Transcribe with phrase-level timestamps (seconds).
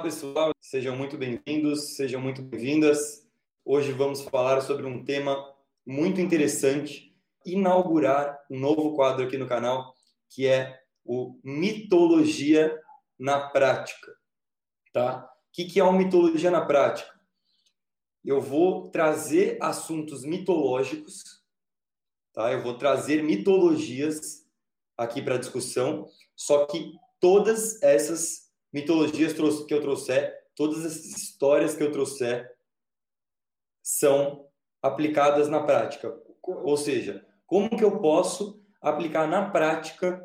[0.00, 3.28] Olá, pessoal, sejam muito bem-vindos, sejam muito bem-vindas.
[3.62, 5.54] Hoje vamos falar sobre um tema
[5.86, 7.14] muito interessante,
[7.44, 9.92] inaugurar um novo quadro aqui no canal,
[10.30, 12.74] que é o Mitologia
[13.18, 14.10] na Prática.
[14.90, 15.22] Tá?
[15.22, 17.12] O que é uma mitologia na prática?
[18.24, 21.44] Eu vou trazer assuntos mitológicos,
[22.32, 22.50] tá?
[22.50, 24.46] Eu vou trazer mitologias
[24.96, 26.90] aqui para discussão, só que
[27.20, 32.50] todas essas mitologias que eu trouxer, todas as histórias que eu trouxer
[33.82, 34.46] são
[34.82, 36.14] aplicadas na prática.
[36.42, 40.24] Ou seja, como que eu posso aplicar na prática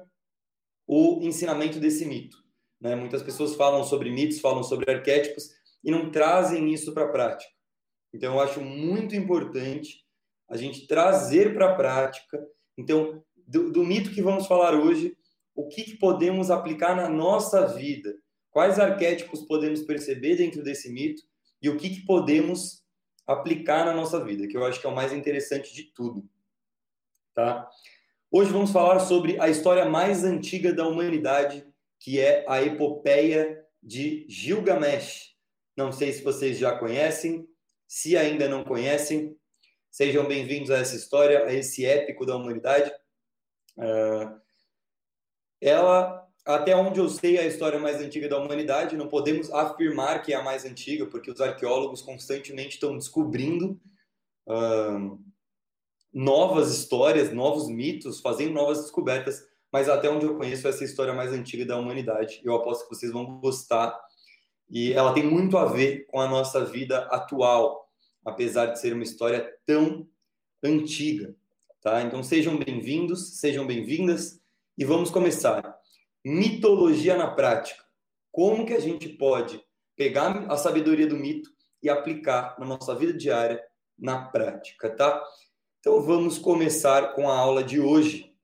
[0.88, 2.38] o ensinamento desse mito?
[2.80, 2.96] Né?
[2.96, 5.50] Muitas pessoas falam sobre mitos, falam sobre arquétipos
[5.84, 7.52] e não trazem isso para a prática.
[8.14, 10.06] Então, eu acho muito importante
[10.50, 12.46] a gente trazer para a prática.
[12.78, 15.18] Então, do, do, mito que vamos falar hoje,
[15.54, 18.14] o que, que podemos aplicar na nossa vida?
[18.56, 21.22] Quais arquétipos podemos perceber dentro desse mito
[21.62, 22.82] e o que, que podemos
[23.28, 26.26] aplicar na nossa vida, que eu acho que é o mais interessante de tudo.
[27.34, 27.70] Tá?
[28.32, 31.68] Hoje vamos falar sobre a história mais antiga da humanidade,
[32.00, 35.36] que é a epopeia de Gilgamesh.
[35.76, 37.46] Não sei se vocês já conhecem,
[37.86, 39.38] se ainda não conhecem,
[39.92, 42.90] sejam bem-vindos a essa história, a esse épico da humanidade.
[43.78, 44.40] Uh,
[45.60, 48.96] ela até onde eu sei, a história mais antiga da humanidade.
[48.96, 53.82] Não podemos afirmar que é a mais antiga, porque os arqueólogos constantemente estão descobrindo
[54.48, 55.20] uh,
[56.14, 59.44] novas histórias, novos mitos, fazendo novas descobertas.
[59.72, 62.40] Mas até onde eu conheço, essa é a história mais antiga da humanidade.
[62.44, 64.00] Eu aposto que vocês vão gostar.
[64.70, 67.90] E ela tem muito a ver com a nossa vida atual,
[68.24, 70.08] apesar de ser uma história tão
[70.64, 71.36] antiga.
[71.82, 72.04] Tá?
[72.04, 74.40] Então sejam bem-vindos, sejam bem-vindas
[74.78, 75.76] e vamos começar
[76.26, 77.86] mitologia na prática.
[78.32, 79.64] Como que a gente pode
[79.96, 81.52] pegar a sabedoria do mito
[81.84, 83.64] e aplicar na nossa vida diária,
[83.98, 85.24] na prática, tá?
[85.80, 88.36] Então vamos começar com a aula de hoje.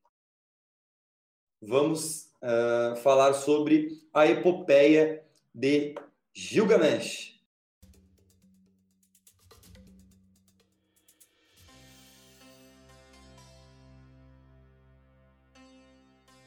[1.60, 5.96] Vamos uh, falar sobre a epopeia de
[6.32, 7.32] Gilgamesh.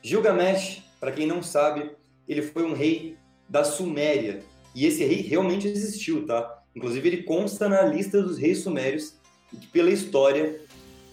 [0.01, 1.91] Gilgamesh para quem não sabe,
[2.27, 3.15] ele foi um rei
[3.47, 4.39] da Suméria.
[4.73, 6.63] E esse rei realmente existiu, tá?
[6.75, 9.13] Inclusive, ele consta na lista dos reis sumérios,
[9.51, 10.59] que pela história,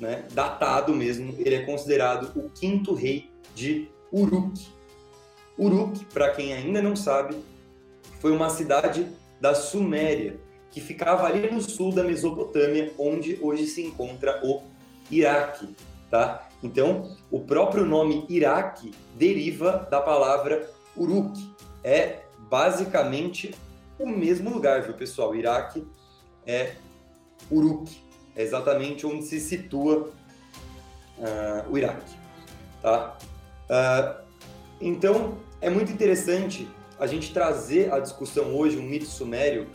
[0.01, 4.67] né, datado mesmo, ele é considerado o quinto rei de Uruk.
[5.59, 7.37] Uruk, para quem ainda não sabe,
[8.19, 9.07] foi uma cidade
[9.43, 14.63] da Suméria, que ficava ali no sul da Mesopotâmia, onde hoje se encontra o
[15.11, 15.69] Iraque,
[16.11, 16.49] tá?
[16.63, 21.55] Então, o próprio nome Iraque deriva da palavra Uruk.
[21.83, 23.55] É basicamente
[23.99, 25.35] o mesmo lugar, viu, pessoal?
[25.35, 25.85] Iraque
[26.47, 26.75] é
[27.51, 27.91] Uruk.
[28.37, 30.11] É exatamente onde se situa
[31.19, 32.15] uh, o Iraque.
[32.81, 33.19] Tá?
[33.69, 34.23] Uh,
[34.81, 36.69] então, é muito interessante
[36.99, 39.67] a gente trazer à discussão hoje um mito sumério,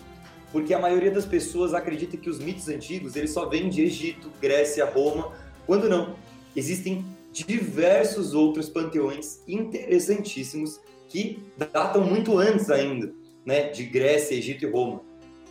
[0.52, 4.31] porque a maioria das pessoas acredita que os mitos antigos eles só vêm de Egito,
[4.42, 5.34] Grécia, Roma,
[5.66, 6.16] quando não
[6.57, 13.13] existem diversos outros panteões interessantíssimos que datam muito antes ainda,
[13.45, 15.01] né, de Grécia, Egito e Roma.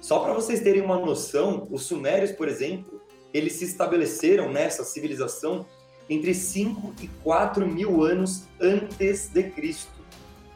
[0.02, 3.00] Só para vocês terem uma noção, os sumérios, por exemplo,
[3.32, 5.64] eles se estabeleceram nessa civilização
[6.10, 9.92] entre 5 e 4 mil anos antes de Cristo,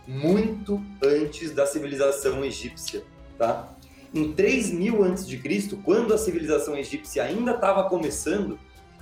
[0.06, 3.04] muito antes da civilização egípcia,
[3.38, 3.72] tá?
[4.12, 8.58] Em 3 mil antes de Cristo, quando a civilização egípcia ainda estava começando,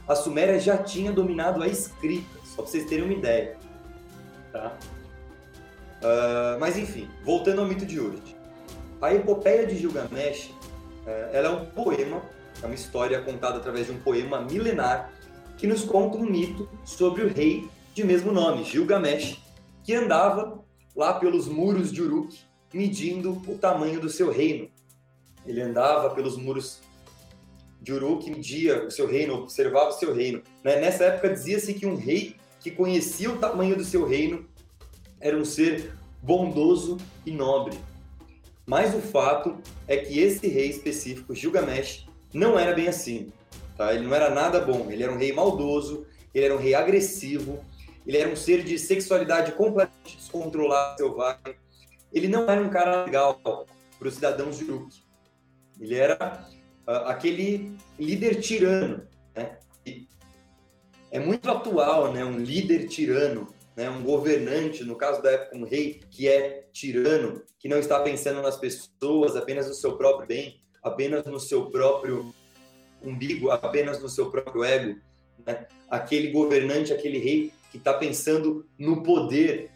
[0.09, 3.57] a Suméria já tinha dominado a escrita, só para vocês terem uma ideia.
[4.51, 4.77] Tá?
[5.99, 8.37] Uh, mas enfim, voltando ao mito de hoje.
[9.01, 10.51] A epopeia de Gilgamesh
[11.05, 12.23] uh, ela é um poema,
[12.63, 15.13] é uma história contada através de um poema milenar
[15.59, 19.43] que nos conta um mito sobre o rei de mesmo nome, Gilgamesh,
[19.83, 20.65] que andava
[20.97, 22.39] lá pelos muros de Uruk,
[22.73, 24.69] medindo o tamanho do seu reino.
[25.45, 26.81] Ele andava pelos muros
[27.81, 30.43] de Uruk media o seu reino, observava o seu reino.
[30.65, 30.81] Né?
[30.81, 34.47] Nessa época dizia-se que um rei que conhecia o tamanho do seu reino
[35.21, 35.93] era um ser
[36.23, 37.79] bondoso e nobre.
[38.67, 43.33] Mas o fato é que esse rei específico, Gilgamesh, não era bem assim.
[43.77, 43.95] Tá?
[43.95, 44.91] Ele não era nada bom.
[44.91, 47.65] Ele era um rei maldoso, ele era um rei agressivo,
[48.07, 51.57] ele era um ser de sexualidade completamente descontrolada, selvagem.
[52.13, 53.35] Ele não era um cara legal
[53.99, 55.03] para os cidadãos de Uruk.
[55.81, 56.47] Ele era
[56.89, 59.07] aquele líder tirano.
[59.37, 59.59] Né?
[61.11, 62.25] É muito atual, né?
[62.25, 63.49] um líder tirano.
[63.77, 68.01] né, um governante, no caso da época um rei que é tirano, que não está
[68.01, 72.35] pensando nas pessoas, apenas no seu próprio bem, apenas no seu próprio
[73.01, 74.99] umbigo, apenas no seu próprio ego,
[75.47, 75.67] né?
[75.89, 79.71] aquele governante, aquele rei que está pensando no poder,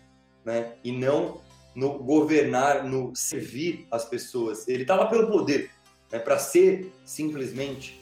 [0.44, 0.72] né?
[0.82, 1.40] e não
[1.74, 4.66] no governar, no servir as pessoas.
[4.66, 5.70] Ele está lá pelo poder,
[6.12, 6.18] né?
[6.18, 8.00] para ser simplesmente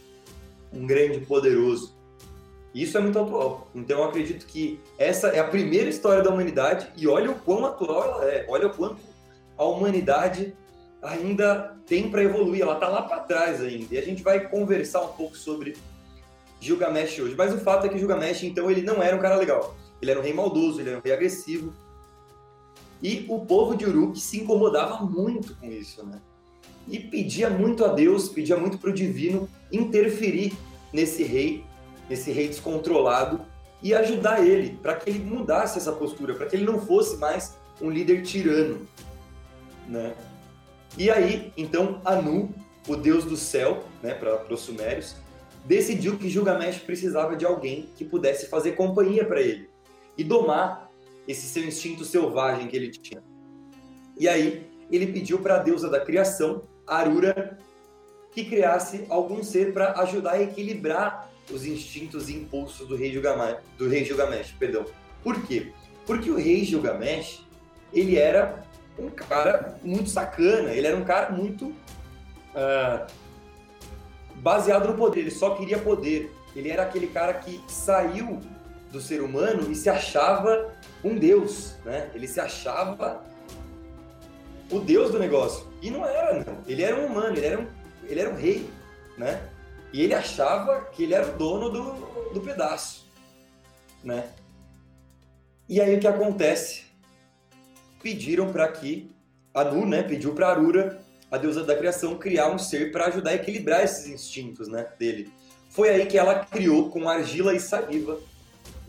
[0.73, 1.95] um grande poderoso.
[2.75, 3.69] Isso é muito atual.
[3.75, 7.65] Então eu acredito que essa é a primeira história da humanidade e olha o quão
[7.65, 8.47] atual ela é.
[8.49, 9.01] Olha o quanto
[9.57, 10.55] a humanidade
[11.03, 12.63] ainda tem para evoluir.
[12.63, 13.95] Ela está lá para trás ainda.
[13.95, 15.77] E a gente vai conversar um pouco sobre
[16.61, 17.35] Gilgamesh hoje.
[17.37, 19.75] Mas o fato é que Gilgamesh, então, ele não era um cara legal.
[20.01, 21.75] Ele era um rei maldoso, ele era um rei agressivo.
[23.03, 26.21] E o povo de Uruk se incomodava muito com isso, né?
[26.89, 30.53] E pedia muito a Deus, pedia muito para o divino interferir
[30.93, 31.65] nesse rei,
[32.09, 33.41] nesse rei descontrolado
[33.83, 37.57] e ajudar ele para que ele mudasse essa postura, para que ele não fosse mais
[37.81, 38.87] um líder tirano,
[39.89, 40.15] né?
[40.99, 42.53] E aí, então, Anu,
[42.89, 45.17] o deus do céu, né, para os sumérios,
[45.65, 49.71] decidiu que Gilgamesh precisava de alguém que pudesse fazer companhia para ele
[50.19, 50.91] e domar
[51.29, 53.23] esse seu instinto selvagem que ele tinha.
[54.19, 57.59] E aí, ele pediu para a deusa da criação, Arura,
[58.33, 63.59] que criasse algum ser para ajudar a equilibrar os instintos e impulsos do rei Gilgamesh,
[63.77, 64.85] do rei Gilgamesh, perdão.
[65.23, 65.73] Por quê?
[66.07, 67.45] Porque o rei Gilgamesh,
[67.93, 68.65] ele era
[68.99, 73.07] um cara muito sacana, ele era um cara muito uh,
[74.37, 76.33] baseado no poder, ele só queria poder.
[76.55, 78.41] Ele era aquele cara que saiu
[78.91, 80.73] do ser humano e se achava
[81.03, 82.11] um deus, né?
[82.13, 83.23] Ele se achava
[84.71, 85.67] o deus do negócio.
[85.83, 86.59] E não era, não.
[86.67, 87.67] Ele era um humano, ele era um,
[88.05, 88.69] ele era um rei,
[89.17, 89.49] né?
[89.93, 93.07] E ele achava que ele era o dono do, do pedaço,
[94.05, 94.31] né?
[95.69, 96.85] E aí o que acontece?
[98.03, 99.11] Pediram para que
[99.53, 101.01] Anu, né, pediu para Arura,
[101.31, 105.33] a deusa da criação, criar um ser para ajudar a equilibrar esses instintos, né, dele.
[105.69, 108.19] Foi aí que ela criou com argila e saliva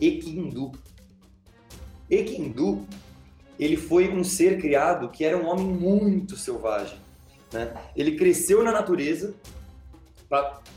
[0.00, 0.72] Ekindu.
[2.10, 2.84] Ekindu,
[3.62, 6.98] ele foi um ser criado que era um homem muito selvagem,
[7.52, 7.74] né?
[7.94, 9.34] Ele cresceu na natureza,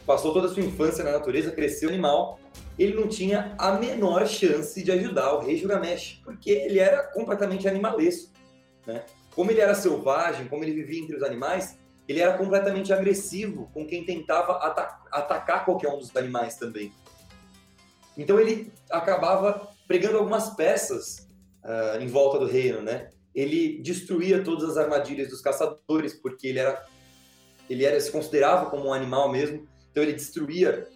[0.06, 2.40] passou toda a sua infância na natureza, cresceu animal,
[2.78, 7.68] ele não tinha a menor chance de ajudar o rei Gilgamesh, porque ele era completamente
[7.68, 8.32] animalesco.
[8.86, 9.04] Né?
[9.34, 13.88] Como ele era selvagem, como ele vivia entre os animais, ele era completamente agressivo com
[13.88, 14.58] quem tentava
[15.12, 16.94] atacar qualquer um dos animais também.
[18.18, 21.25] Então ele acabava pregando algumas peças
[21.66, 23.10] uh, em volta do reino, né?
[23.34, 26.86] Ele destruía todas as armadilhas dos caçadores porque ele era
[27.70, 29.68] ele era se considerava como um animal mesmo.
[29.92, 30.88] Então ele destruía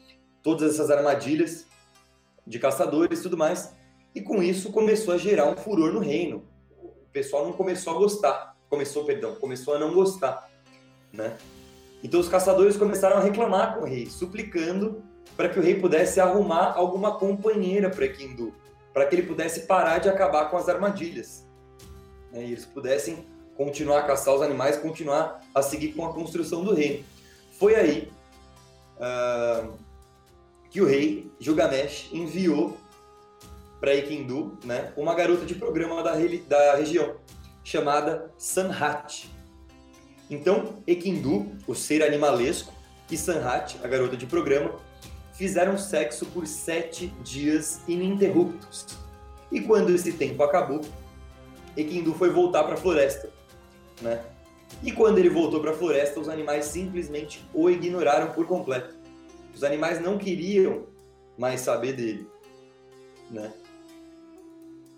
[0.44, 1.66] todas essas armadilhas
[2.46, 3.76] de caçadores e tudo mais.
[4.14, 6.48] E com isso começou a gerar um furor no reino.
[6.80, 10.50] O pessoal não começou a gostar, começou, perdão, começou a não gostar,
[11.12, 11.36] né?
[12.04, 15.04] Então os caçadores começaram a reclamar com o rei, suplicando
[15.36, 18.54] para que o rei pudesse arrumar alguma companheira para Kindu,
[19.00, 21.48] para que ele pudesse parar de acabar com as armadilhas.
[22.34, 22.42] Né?
[22.42, 23.26] E eles pudessem
[23.56, 27.06] continuar a caçar os animais, continuar a seguir com a construção do reino.
[27.58, 28.12] Foi aí
[28.98, 29.72] uh,
[30.70, 32.78] que o rei Gilgamesh enviou
[33.80, 36.16] para Ikindu né, uma garota de programa da,
[36.50, 37.16] da região,
[37.64, 39.30] chamada Sanhat.
[40.30, 42.74] Então, Ekindu, o ser animalesco,
[43.10, 44.74] e Sanhat, a garota de programa,
[45.40, 48.86] fizeram sexo por sete dias ininterruptos.
[49.50, 50.82] E quando esse tempo acabou,
[51.78, 53.32] Ekindu foi voltar para a floresta.
[54.02, 54.22] Né?
[54.84, 58.94] E quando ele voltou para a floresta, os animais simplesmente o ignoraram por completo.
[59.56, 60.88] Os animais não queriam
[61.38, 62.28] mais saber dele,
[63.32, 63.54] né?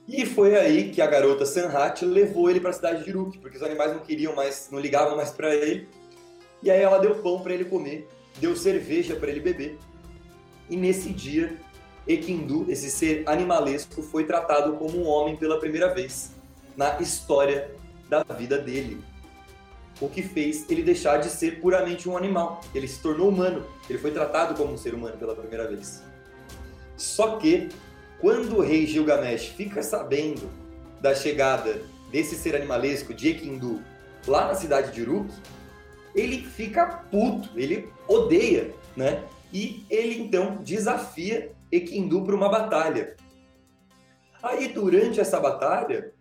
[0.07, 3.57] E foi aí que a garota Sanhat levou ele para a cidade de Uruk, porque
[3.57, 5.88] os animais não queriam mais, não ligavam mais para ele.
[6.63, 8.07] E aí ela deu pão para ele comer,
[8.39, 9.77] deu cerveja para ele beber.
[10.72, 11.58] E nesse dia,
[12.08, 16.32] Ekindu, esse ser animalesco, foi tratado como um homem pela primeira vez
[16.78, 17.70] na história
[18.10, 19.04] da vida dele
[20.00, 22.62] o que fez ele deixar de ser puramente um animal.
[22.74, 26.01] Ele se tornou humano, ele foi tratado como um ser humano pela primeira vez.
[26.96, 27.70] Só que,
[28.20, 30.50] quando o rei Gilgamesh fica sabendo
[31.01, 33.82] da chegada desse ser animalesco de Ekindu
[34.25, 35.30] lá na cidade de Uruk,
[36.16, 39.24] ele fica puto, ele odeia, né?
[39.53, 43.15] E ele então desafia Ekindu para uma batalha.
[44.41, 46.13] Aí, durante essa batalha,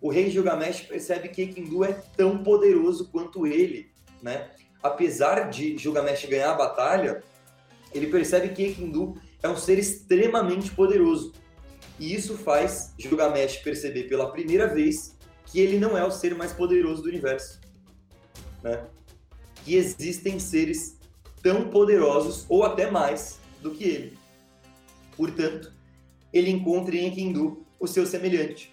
[0.00, 3.90] o rei Gilgamesh percebe que Ekindu é tão poderoso quanto ele,
[4.22, 4.50] né?
[4.82, 7.22] Apesar de Gilgamesh ganhar a batalha,
[7.94, 11.32] ele percebe que Ekindu é um ser extremamente poderoso.
[11.98, 16.52] E isso faz Gilgamesh perceber pela primeira vez que ele não é o ser mais
[16.52, 17.60] poderoso do universo.
[18.62, 18.86] Né?
[19.64, 20.95] Que existem seres
[21.46, 24.18] tão poderosos ou até mais do que ele.
[25.16, 25.72] Portanto,
[26.32, 28.72] ele encontra em Enkidu o seu semelhante.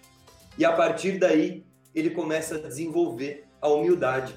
[0.58, 1.64] E a partir daí,
[1.94, 4.34] ele começa a desenvolver a humildade.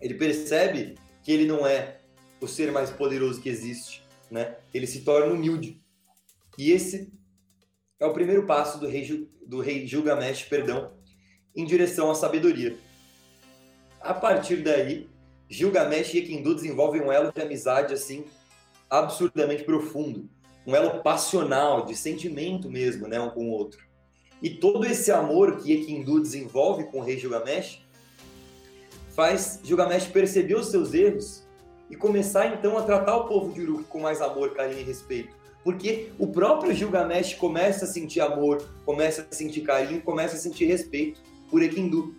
[0.00, 2.00] Ele percebe que ele não é
[2.40, 4.56] o ser mais poderoso que existe, né?
[4.74, 5.80] Ele se torna humilde.
[6.58, 7.12] E esse
[8.00, 10.92] é o primeiro passo do rei, do rei Gilgamesh, perdão,
[11.54, 12.76] em direção à sabedoria.
[14.00, 15.08] A partir daí,
[15.48, 18.24] Gilgamesh e Ekindu desenvolvem um elo de amizade assim
[18.88, 20.28] absurdamente profundo,
[20.66, 23.86] um elo passional, de sentimento mesmo, né, um com o outro.
[24.42, 27.82] E todo esse amor que Ekindu desenvolve com o rei Gilgamesh
[29.14, 31.42] faz Gilgamesh perceber os seus erros
[31.90, 35.36] e começar então a tratar o povo de Uruk com mais amor, carinho e respeito.
[35.64, 40.66] Porque o próprio Gilgamesh começa a sentir amor, começa a sentir carinho, começa a sentir
[40.66, 42.14] respeito por Ekindu,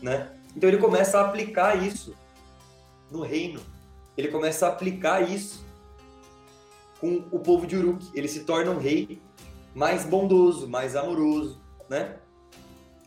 [0.00, 0.32] né?
[0.56, 2.14] Então ele começa a aplicar isso
[3.12, 3.60] no reino.
[4.16, 5.64] Ele começa a aplicar isso
[7.00, 8.10] com o povo de Uruk.
[8.14, 9.20] Ele se torna um rei
[9.74, 12.16] mais bondoso, mais amoroso, né?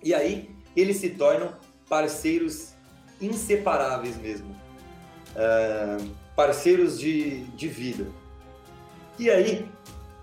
[0.03, 1.53] E aí eles se tornam
[1.87, 2.73] parceiros
[3.21, 4.49] inseparáveis mesmo,
[5.31, 8.07] uh, parceiros de, de vida.
[9.17, 9.69] E aí,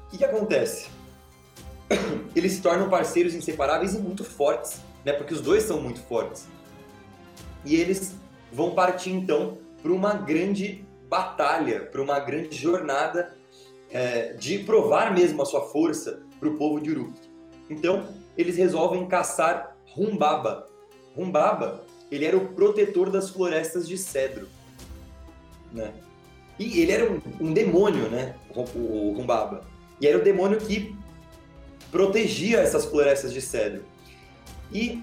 [0.07, 0.91] o que, que acontece?
[2.37, 5.15] Eles se tornam parceiros inseparáveis e muito fortes, né?
[5.15, 6.47] Porque os dois são muito fortes.
[7.65, 8.15] E eles
[8.53, 13.37] vão partir então para uma grande batalha, para uma grande jornada
[13.91, 17.13] é, de provar mesmo a sua força para o povo de Uruk.
[17.69, 20.67] Então, eles resolvem caçar Rumbaba.
[21.15, 24.49] Rumbaba, ele era o protetor das florestas de cedro,
[25.73, 25.93] né?
[26.59, 28.35] E ele era um, um demônio, né?
[28.55, 29.65] O, o Rumbaba.
[30.01, 30.97] E era o demônio que
[31.91, 33.85] protegia essas florestas de cedro.
[34.73, 35.03] E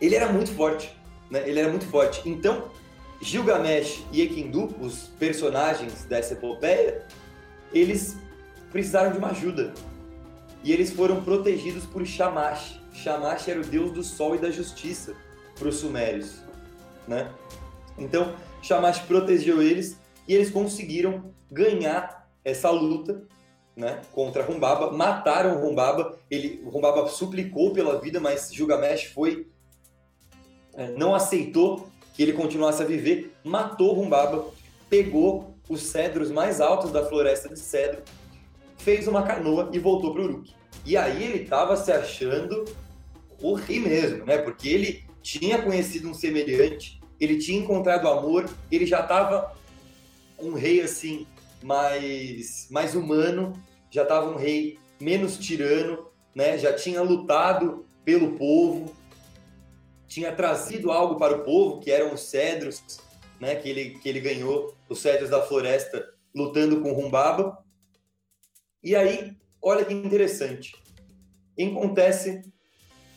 [0.00, 0.96] ele era muito forte,
[1.30, 1.46] né?
[1.46, 2.26] Ele era muito forte.
[2.28, 2.70] Então,
[3.20, 7.04] Gilgamesh e Ekindu, os personagens dessa epopeia,
[7.72, 8.16] eles
[8.72, 9.72] precisaram de uma ajuda.
[10.64, 12.80] E eles foram protegidos por Shamash.
[12.92, 15.14] Shamash era o deus do sol e da justiça
[15.58, 16.40] para os sumérios,
[17.06, 17.30] né?
[17.98, 23.22] Então, Shamash protegeu eles e eles conseguiram ganhar essa luta
[23.76, 29.48] né, contra Rumbaba, mataram Rumbaba, ele, Rumbaba suplicou pela vida, mas Gilgamesh foi,
[30.74, 31.88] é, não aceitou
[32.20, 34.44] que ele continuasse a viver, matou Rumbaba,
[34.90, 38.02] pegou os cedros mais altos da floresta de cedro,
[38.76, 40.52] fez uma canoa e voltou para Uruk.
[40.84, 42.66] E aí ele estava se achando
[43.40, 44.36] o rei mesmo, né?
[44.36, 49.56] Porque ele tinha conhecido um semelhante, ele tinha encontrado amor, ele já estava
[50.38, 51.26] um rei assim
[51.62, 53.54] mais mais humano,
[53.90, 56.58] já estava um rei menos tirano, né?
[56.58, 58.94] Já tinha lutado pelo povo,
[60.10, 62.82] tinha trazido algo para o povo, que eram os cedros,
[63.40, 63.54] né?
[63.54, 67.64] Que ele que ele ganhou os cedros da floresta lutando com Rumbaba.
[68.82, 70.74] E aí, olha que interessante.
[71.56, 72.42] Acontece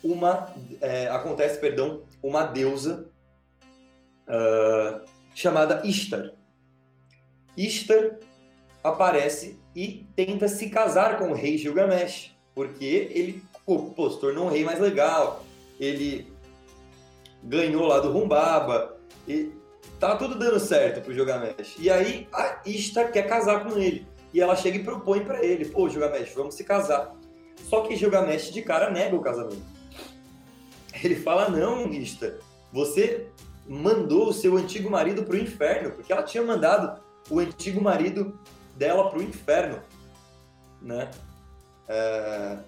[0.04, 3.10] uma é, acontece, perdão, uma deusa
[4.28, 6.30] uh, chamada Ishtar.
[7.56, 8.20] Ishtar
[8.84, 14.50] aparece e tenta se casar com o rei Gilgamesh, porque ele pô, se tornou um
[14.50, 15.44] rei mais legal,
[15.80, 16.33] ele
[17.44, 18.96] ganhou lá do Rumbaba,
[19.28, 19.52] e
[20.00, 21.76] tá tudo dando certo pro Gilgamesh.
[21.78, 25.66] E aí a Ishtar quer casar com ele, e ela chega e propõe para ele,
[25.66, 27.14] pô, Gilgamesh, vamos se casar.
[27.68, 29.62] Só que Gilgamesh de cara nega o casamento.
[31.02, 32.32] Ele fala, não, Ishtar,
[32.72, 33.28] você
[33.66, 38.38] mandou o seu antigo marido pro inferno, porque ela tinha mandado o antigo marido
[38.76, 39.80] dela para o inferno,
[40.80, 41.10] né?
[41.88, 42.58] É...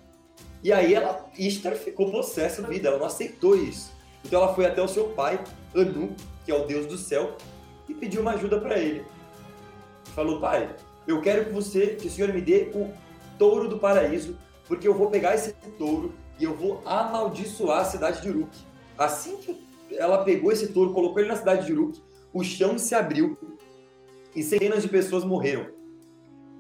[0.63, 3.96] E aí ela, Ishtar ficou possessa da vida, ela não aceitou isso.
[4.27, 5.43] Então ela foi até o seu pai,
[5.75, 6.15] Anu,
[6.45, 7.37] que é o deus do céu,
[7.89, 9.05] e pediu uma ajuda para ele.
[10.17, 10.75] Falou, pai,
[11.07, 12.93] eu quero que você, que o senhor me dê o
[13.39, 18.21] touro do paraíso, porque eu vou pegar esse touro e eu vou amaldiçoar a cidade
[18.21, 18.51] de Uruk.
[18.99, 19.57] Assim que
[19.93, 22.03] ela pegou esse touro, colocou ele na cidade de Uruk,
[22.33, 23.39] o chão se abriu
[24.35, 25.69] e centenas de pessoas morreram.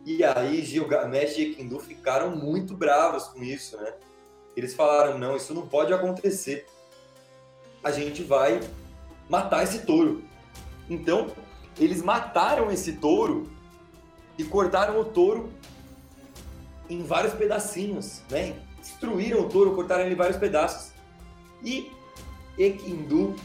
[0.04, 3.92] E aí Gilgamesh e Ekindu ficaram muito bravos com isso, né?
[4.56, 6.64] Eles falaram, não, isso não pode acontecer.
[7.86, 8.60] A gente vai
[9.28, 10.24] matar esse touro.
[10.90, 11.28] Então,
[11.78, 13.48] eles mataram esse touro
[14.36, 15.52] e cortaram o touro
[16.90, 18.56] em vários pedacinhos, né?
[18.80, 20.90] Destruíram o touro, cortaram ele em vários pedaços.
[21.62, 21.92] E
[22.58, 23.36] Ekindu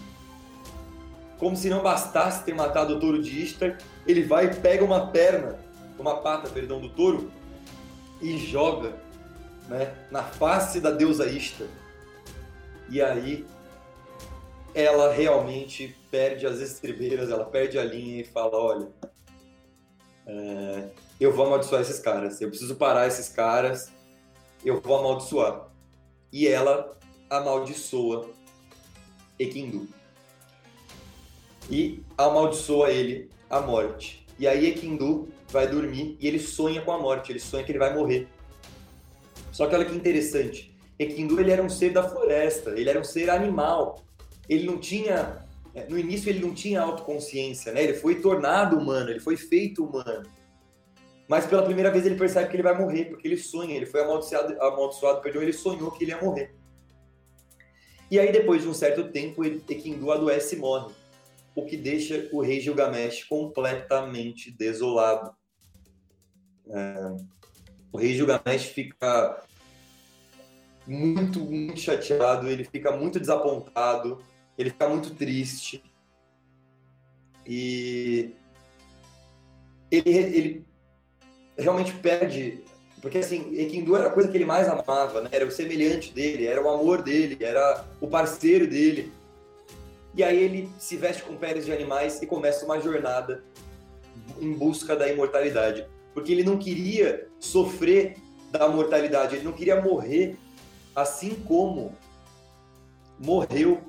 [1.37, 5.07] como se não bastasse ter matado o touro de Ishtar, ele vai e pega uma
[5.07, 5.59] perna,
[5.97, 7.31] uma pata, perdão, do touro
[8.21, 8.93] e joga
[9.67, 11.67] né, na face da deusa Ishtar.
[12.89, 13.43] E aí
[14.73, 18.87] ela realmente perde as estribeiras, ela perde a linha e fala: olha,
[20.25, 23.91] é, eu vou amaldiçoar esses caras, eu preciso parar esses caras,
[24.63, 25.69] eu vou amaldiçoar.
[26.31, 26.97] E ela
[27.29, 28.29] amaldiçoa
[29.37, 29.87] Ekindu.
[31.69, 34.25] E amaldiçoa ele a morte.
[34.39, 37.79] E aí Ekindu vai dormir e ele sonha com a morte, ele sonha que ele
[37.79, 38.27] vai morrer.
[39.51, 43.03] Só que olha que interessante, Ekindu ele era um ser da floresta, ele era um
[43.03, 44.03] ser animal.
[44.51, 47.81] Ele não tinha, é, no início ele não tinha autoconsciência, né?
[47.81, 50.29] Ele foi tornado humano, ele foi feito humano.
[51.25, 54.01] Mas pela primeira vez ele percebe que ele vai morrer, porque ele sonha, ele foi
[54.01, 56.53] amaldiçoado, amaldiçoado perdão, ele sonhou que ele ia morrer.
[58.11, 60.93] E aí depois de um certo tempo, Ekindu adoece e morre,
[61.55, 65.33] o que deixa o rei Gilgamesh completamente desolado.
[66.69, 67.15] É,
[67.93, 69.41] o rei Gilgamesh fica
[70.85, 74.21] muito, muito chateado, ele fica muito desapontado,
[74.57, 75.83] ele fica muito triste.
[77.45, 78.33] E
[79.89, 80.65] ele, ele
[81.57, 82.63] realmente perde,
[83.01, 85.29] porque assim, Ekindu era a coisa que ele mais amava, né?
[85.31, 89.11] Era o semelhante dele, era o amor dele, era o parceiro dele.
[90.13, 93.43] E aí ele se veste com peles de animais e começa uma jornada
[94.39, 98.17] em busca da imortalidade, porque ele não queria sofrer
[98.51, 100.35] da mortalidade, ele não queria morrer
[100.95, 101.95] assim como
[103.17, 103.81] morreu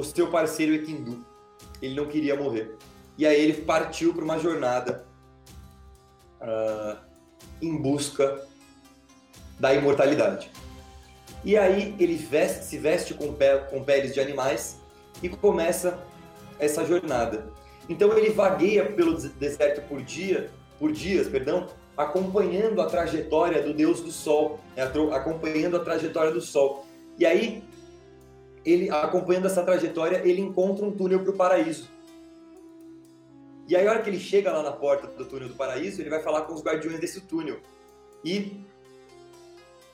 [0.00, 1.24] o seu parceiro Ekindu.
[1.80, 2.76] Ele não queria morrer.
[3.16, 5.06] E aí ele partiu para uma jornada
[6.40, 6.96] uh,
[7.60, 8.46] em busca
[9.58, 10.50] da imortalidade.
[11.44, 13.34] E aí ele veste, se veste com,
[13.70, 14.78] com peles de animais
[15.22, 16.02] e começa
[16.58, 17.50] essa jornada.
[17.88, 21.66] Então ele vagueia pelo deserto por dia, por dias, perdão,
[21.96, 24.84] acompanhando a trajetória do Deus do Sol, né?
[25.12, 26.86] acompanhando a trajetória do Sol.
[27.18, 27.62] E aí,
[28.64, 31.88] ele acompanhando essa trajetória, ele encontra um túnel para o paraíso.
[33.66, 36.10] E aí, a hora que ele chega lá na porta do túnel do paraíso, ele
[36.10, 37.60] vai falar com os guardiões desse túnel.
[38.24, 38.64] E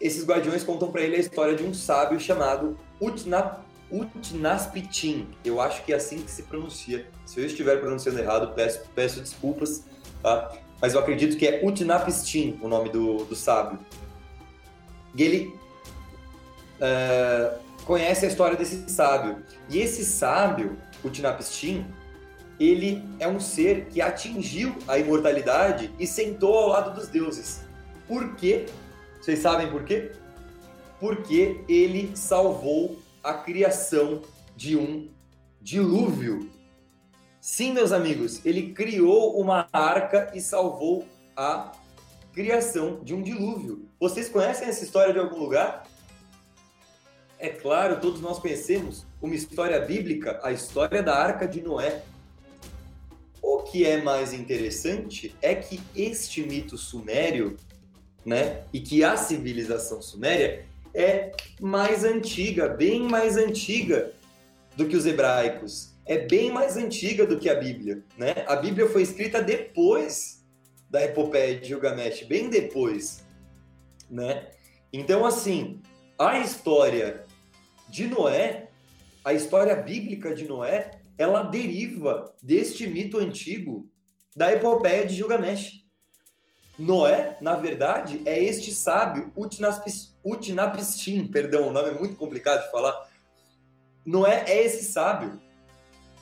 [0.00, 5.28] esses guardiões contam para ele a história de um sábio chamado Utnap Utnaspitin.
[5.44, 7.06] Eu acho que é assim que se pronuncia.
[7.24, 9.84] Se eu estiver pronunciando errado, peço, peço desculpas.
[10.22, 10.58] Tá?
[10.80, 13.78] mas eu acredito que é Utnapishtim o nome do, do sábio.
[15.14, 15.58] E ele
[16.80, 19.42] uh, conhece a história desse sábio.
[19.70, 21.86] E esse sábio, Utnapishtim,
[22.60, 27.62] ele é um ser que atingiu a imortalidade e sentou ao lado dos deuses.
[28.06, 28.66] Por quê?
[29.18, 30.12] Vocês sabem por quê?
[31.00, 34.20] Porque ele salvou a criação
[34.54, 35.08] de um
[35.60, 36.50] dilúvio
[37.46, 41.70] Sim, meus amigos, ele criou uma arca e salvou a
[42.32, 43.88] criação de um dilúvio.
[44.00, 45.85] Vocês conhecem essa história de algum lugar?
[47.38, 52.02] É claro, todos nós conhecemos uma história bíblica, a história da arca de Noé.
[53.42, 57.56] O que é mais interessante é que este mito sumério,
[58.24, 64.12] né, e que a civilização suméria é mais antiga, bem mais antiga
[64.76, 68.44] do que os hebraicos é bem mais antiga do que a Bíblia, né?
[68.46, 70.44] A Bíblia foi escrita depois
[70.88, 73.24] da epopeia de Gilgamesh, bem depois,
[74.08, 74.46] né?
[74.92, 75.82] Então, assim,
[76.16, 77.25] a história
[77.88, 78.68] de Noé,
[79.24, 83.88] a história bíblica de Noé, ela deriva deste mito antigo
[84.34, 85.84] da epopeia de Gilgamesh.
[86.78, 89.32] Noé, na verdade, é este sábio,
[90.22, 93.08] Utnapishtim, perdão, o nome é muito complicado de falar.
[94.04, 95.40] Noé é esse sábio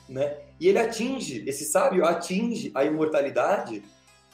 [0.07, 0.37] né?
[0.59, 3.83] E ele atinge, esse sábio atinge a imortalidade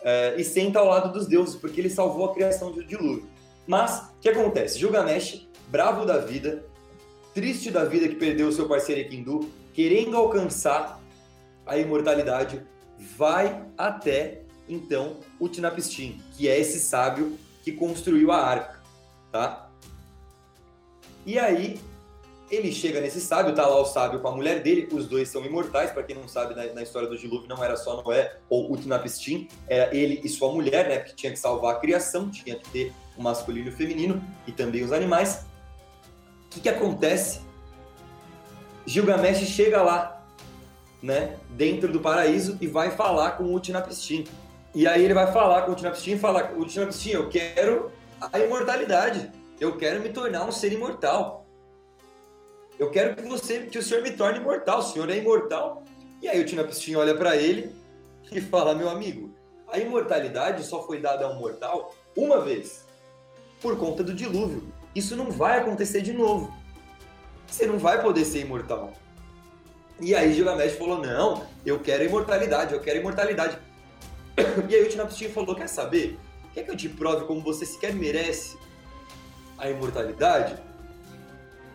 [0.03, 3.27] é, e senta ao lado dos deuses, porque ele salvou a criação do dilúvio.
[3.67, 4.77] Mas, o que acontece?
[4.77, 6.63] Gilgamesh, bravo da vida,
[7.33, 11.01] triste da vida que perdeu o seu parceiro Ekindu, querendo alcançar
[11.65, 12.61] a imortalidade,
[13.17, 18.81] vai até, então, Utnapishtim, que é esse sábio que construiu a arca,
[19.31, 19.69] tá?
[21.25, 21.79] E aí,
[22.49, 25.45] ele chega nesse sábio, tá lá o sábio com a mulher dele, os dois são
[25.45, 28.73] imortais, para quem não sabe, na, na, história do dilúvio não era só Noé ou
[28.73, 32.69] Utnapishtim, era ele e sua mulher, né, que tinha que salvar a criação, tinha que
[32.69, 35.45] ter o masculino e o feminino, e também os animais.
[36.51, 37.41] Que, que acontece?
[38.85, 40.23] Gilgamesh chega lá,
[41.01, 44.25] né, dentro do paraíso e vai falar com o Utnapishtim.
[44.75, 47.91] E aí ele vai falar com o Utnapishtim e fala, Utnapishtim, eu quero
[48.31, 51.41] a imortalidade, eu quero me tornar um ser imortal
[52.81, 54.79] eu quero que você, que o senhor me torne imortal.
[54.79, 55.83] O senhor é imortal.
[56.19, 57.75] E aí o Tinapistin olha para ele
[58.31, 59.29] e fala: Meu amigo,
[59.67, 62.83] a imortalidade só foi dada a um mortal uma vez.
[63.61, 64.63] por conta do dilúvio.
[64.95, 66.53] Isso não vai acontecer de novo.
[67.47, 68.93] Você não vai poder ser imortal.
[69.99, 73.57] E aí Gilgamesh falou: Não, eu quero imortalidade, eu quero imortalidade.
[74.69, 76.17] E aí Utnapishtim falou: Quer saber?
[76.53, 78.57] Quer que eu te prove como você sequer merece
[79.57, 80.57] a imortalidade?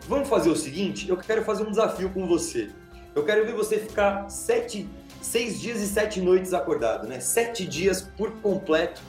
[0.07, 2.69] Vamos fazer o seguinte: eu quero fazer um desafio com você.
[3.15, 4.87] Eu quero ver você ficar sete,
[5.21, 7.19] seis dias e sete noites acordado, né?
[7.19, 9.01] Sete dias por completo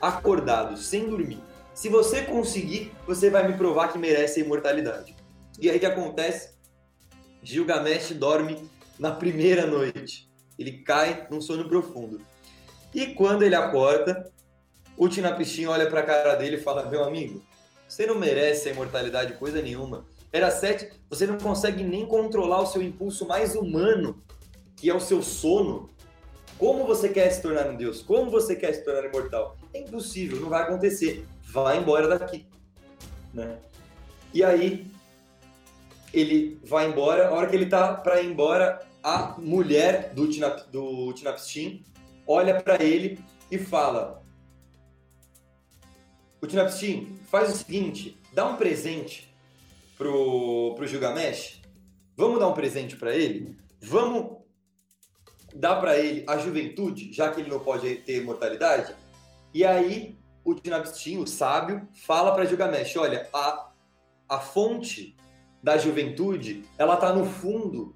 [0.00, 1.40] acordado, sem dormir.
[1.78, 5.14] Se você conseguir, você vai me provar que merece a imortalidade.
[5.60, 6.54] E aí o que acontece?
[7.40, 10.28] Gilgamesh dorme na primeira noite.
[10.58, 12.20] Ele cai num sono profundo.
[12.92, 14.28] E quando ele acorda,
[14.96, 17.40] o Tinapishtim olha para a cara dele e fala: Meu amigo,
[17.86, 20.04] você não merece a imortalidade coisa nenhuma.
[20.32, 24.20] Era sete, você não consegue nem controlar o seu impulso mais humano,
[24.74, 25.88] que é o seu sono.
[26.58, 28.02] Como você quer se tornar um Deus?
[28.02, 29.56] Como você quer se tornar imortal?
[29.72, 31.24] É impossível, não vai acontecer.
[31.50, 32.46] Vai embora daqui.
[33.32, 33.58] Né?
[34.32, 34.86] E aí,
[36.12, 37.28] ele vai embora.
[37.28, 41.84] A hora que ele tá para ir embora, a mulher do, Tinap, do Tinapstim
[42.26, 43.18] olha para ele
[43.50, 44.22] e fala:
[46.40, 49.32] O Tinapstim, faz o seguinte, dá um presente
[49.96, 51.60] pro, pro Gilgamesh.
[52.16, 53.56] Vamos dar um presente para ele?
[53.80, 54.38] Vamos
[55.54, 58.94] dar para ele a juventude, já que ele não pode ter imortalidade?
[59.54, 63.68] E aí o Dinabstin, o sábio, fala para Gilgamesh: olha, a,
[64.26, 65.14] a fonte
[65.62, 67.94] da juventude, ela está no fundo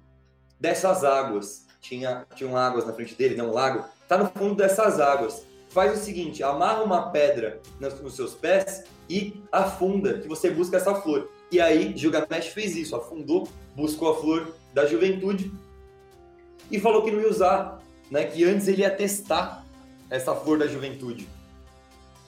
[0.59, 1.65] dessas águas.
[1.81, 3.83] Tinha, tinham águas na frente dele, não um lago.
[4.03, 5.43] Está no fundo dessas águas.
[5.69, 10.77] Faz o seguinte, amarra uma pedra nos, nos seus pés e afunda, que você busca
[10.77, 11.31] essa flor.
[11.51, 15.51] E aí Gilgamesh fez isso, afundou, buscou a flor da juventude
[16.69, 18.25] e falou que não ia usar, né?
[18.25, 19.65] Que antes ele ia testar
[20.09, 21.27] essa flor da juventude.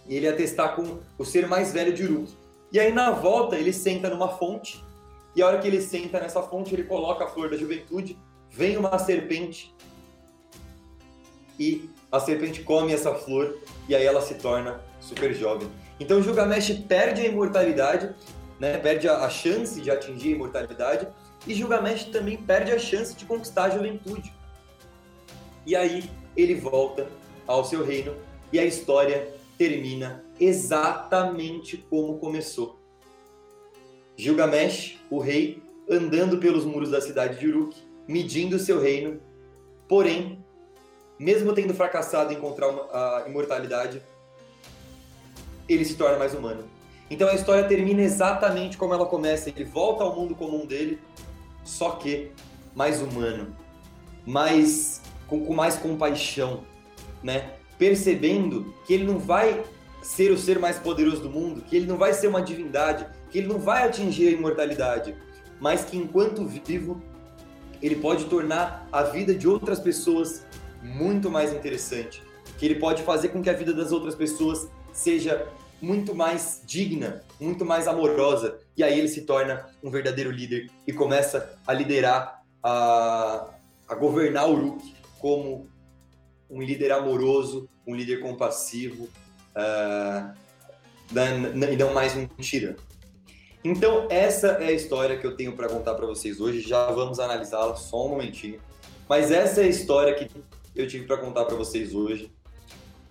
[0.08, 2.34] E ele ia testar com o ser mais velho de Uruk.
[2.72, 4.84] E aí na volta ele senta numa fonte
[5.36, 8.18] e a hora que ele senta nessa fonte, ele coloca a flor da juventude,
[8.50, 9.76] vem uma serpente
[11.60, 13.58] e a serpente come essa flor
[13.90, 15.70] e aí ela se torna super jovem.
[16.00, 18.16] Então Gilgamesh perde a imortalidade,
[18.60, 18.78] né?
[18.78, 21.08] perde a chance de atingir a imortalidade
[21.46, 24.34] e Gilgamesh também perde a chance de conquistar a juventude.
[25.66, 27.10] E aí ele volta
[27.46, 28.16] ao seu reino
[28.54, 32.80] e a história termina exatamente como começou.
[34.18, 39.20] Gilgamesh, o rei, andando pelos muros da cidade de Uruk, medindo seu reino,
[39.88, 40.44] porém,
[41.20, 44.02] mesmo tendo fracassado em encontrar a imortalidade,
[45.68, 46.64] ele se torna mais humano.
[47.10, 49.50] Então a história termina exatamente como ela começa.
[49.50, 51.00] Ele volta ao mundo comum dele,
[51.64, 52.32] só que
[52.76, 53.56] mais humano,
[54.26, 56.64] mais com, com mais compaixão,
[57.24, 57.54] né?
[57.78, 59.64] Percebendo que ele não vai
[60.02, 63.40] ser o ser mais poderoso do mundo, que ele não vai ser uma divindade, que
[63.40, 65.16] ele não vai atingir a imortalidade,
[65.60, 67.02] mas que enquanto vivo,
[67.82, 70.46] ele pode tornar a vida de outras pessoas
[70.82, 72.22] muito mais interessante,
[72.58, 75.48] que ele pode fazer com que a vida das outras pessoas seja
[75.82, 80.94] muito mais digna, muito mais amorosa, e aí ele se torna um verdadeiro líder e
[80.94, 83.50] começa a liderar, a,
[83.88, 85.68] a governar o Uruk como
[86.50, 89.10] um líder amoroso, um líder compassivo,
[89.56, 90.34] uh,
[91.72, 92.78] e não mais um tirano.
[93.64, 96.62] Então, essa é a história que eu tenho para contar para vocês hoje.
[96.62, 98.60] Já vamos analisá-la só um momentinho.
[99.10, 100.30] Mas essa é a história que
[100.76, 102.32] eu tive para contar para vocês hoje,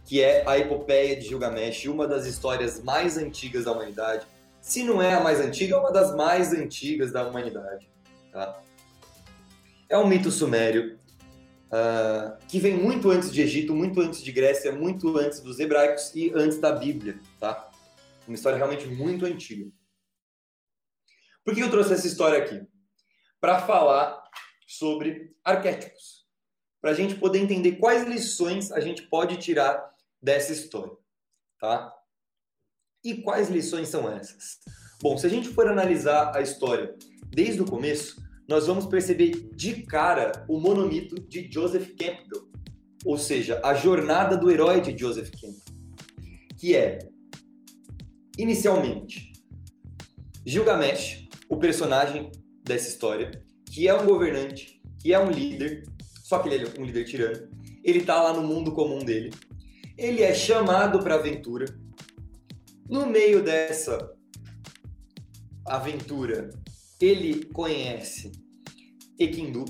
[0.04, 4.26] que é a epopeia de Gilgamesh, uma das histórias mais antigas da humanidade.
[4.60, 7.88] Se não é a mais antiga, é uma das mais antigas da humanidade.
[8.32, 8.60] Tá?
[9.88, 10.98] É um mito sumério
[11.74, 16.14] uh, que vem muito antes de Egito, muito antes de Grécia, muito antes dos hebraicos
[16.14, 17.18] e antes da Bíblia.
[17.40, 17.70] Tá?
[18.26, 19.70] Uma história realmente muito antiga.
[21.44, 22.66] Por que eu trouxe essa história aqui?
[23.40, 24.22] Para falar
[24.66, 26.24] sobre arquétipos.
[26.80, 30.96] Para a gente poder entender quais lições a gente pode tirar dessa história.
[31.58, 31.92] Tá?
[33.02, 34.58] E quais lições são essas?
[35.02, 36.94] Bom, se a gente for analisar a história
[37.26, 42.48] desde o começo, nós vamos perceber de cara o monomito de Joseph Campbell,
[43.04, 45.60] ou seja, a jornada do herói de Joseph Campbell,
[46.58, 46.98] que é,
[48.38, 49.32] inicialmente,
[50.46, 52.30] Gilgamesh, o personagem
[52.62, 53.30] dessa história,
[53.70, 55.84] que é um governante, que é um líder,
[56.22, 57.48] só que ele é um líder tirano.
[57.82, 59.30] Ele tá lá no mundo comum dele.
[59.96, 61.66] Ele é chamado para aventura.
[62.88, 64.10] No meio dessa
[65.66, 66.50] aventura,
[67.04, 68.32] ele conhece
[69.18, 69.64] Ekindu,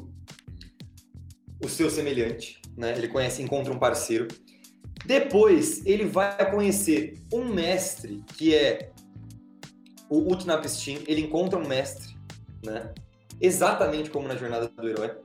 [1.63, 2.97] o seu semelhante, né?
[2.97, 4.29] Ele conhece, encontra um parceiro.
[5.05, 8.93] Depois, ele vai conhecer um mestre que é
[10.09, 12.15] o Utnapishtim, ele encontra um mestre,
[12.65, 12.95] né?
[13.41, 15.17] Exatamente como na jornada do herói.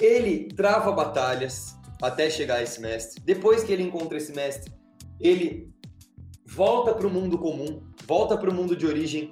[0.00, 3.22] Ele trava batalhas até chegar a esse mestre.
[3.22, 4.72] Depois que ele encontra esse mestre,
[5.20, 5.70] ele
[6.46, 9.30] volta para o mundo comum, volta para o mundo de origem,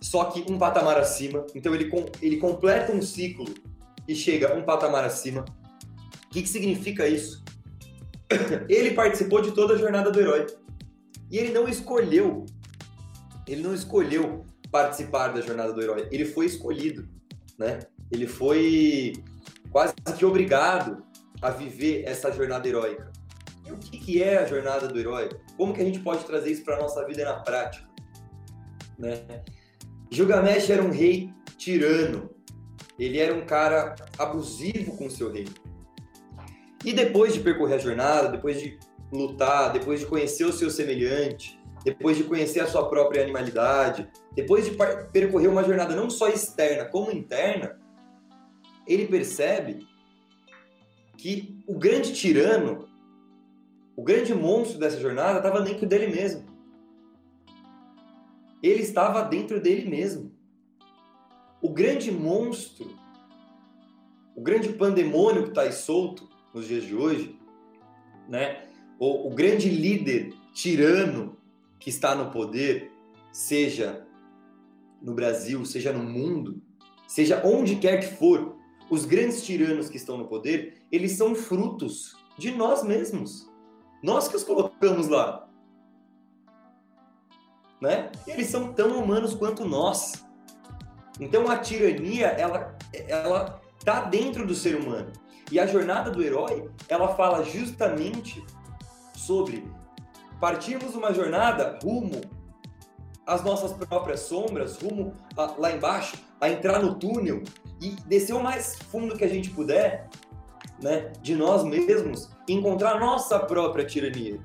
[0.00, 1.46] só que um patamar acima.
[1.54, 1.90] Então ele,
[2.22, 3.46] ele completa um ciclo
[4.06, 5.44] e chega um patamar acima.
[6.26, 7.42] O que, que significa isso?
[8.68, 10.46] Ele participou de toda a jornada do herói.
[11.30, 12.44] E ele não escolheu
[13.48, 17.08] ele não escolheu participar da jornada do herói, ele foi escolhido,
[17.58, 17.80] né?
[18.10, 19.14] Ele foi
[19.70, 21.02] quase que obrigado
[21.40, 23.10] a viver essa jornada heróica.
[23.66, 25.30] E o que, que é a jornada do herói?
[25.56, 27.86] Como que a gente pode trazer isso para a nossa vida na prática?
[28.98, 29.42] Né?
[30.10, 32.30] Gilgamesh era um rei tirano.
[32.98, 35.46] Ele era um cara abusivo com seu rei.
[36.84, 38.78] E depois de percorrer a jornada, depois de
[39.12, 44.64] lutar, depois de conhecer o seu semelhante, depois de conhecer a sua própria animalidade, depois
[44.64, 44.76] de
[45.12, 47.78] percorrer uma jornada não só externa como interna,
[48.86, 49.86] ele percebe
[51.16, 52.88] que o grande tirano,
[53.96, 56.47] o grande monstro dessa jornada estava dentro dele mesmo.
[58.62, 60.32] Ele estava dentro dele mesmo.
[61.60, 62.96] O grande monstro,
[64.34, 67.38] o grande pandemônio que está aí solto nos dias de hoje,
[68.28, 68.68] né?
[68.98, 71.36] o, o grande líder tirano
[71.78, 72.90] que está no poder,
[73.32, 74.06] seja
[75.00, 76.60] no Brasil, seja no mundo,
[77.06, 78.56] seja onde quer que for,
[78.90, 83.48] os grandes tiranos que estão no poder, eles são frutos de nós mesmos.
[84.02, 85.47] Nós que os colocamos lá.
[87.80, 88.10] Né?
[88.26, 90.24] Eles são tão humanos quanto nós.
[91.20, 95.12] Então a tirania, ela ela tá dentro do ser humano.
[95.50, 98.44] E a jornada do herói, ela fala justamente
[99.14, 99.66] sobre
[100.40, 102.20] partirmos uma jornada rumo
[103.26, 107.42] às nossas próprias sombras, rumo a, lá embaixo, a entrar no túnel
[107.80, 110.08] e descer o mais fundo que a gente puder,
[110.82, 114.40] né, de nós mesmos, encontrar nossa própria tirania.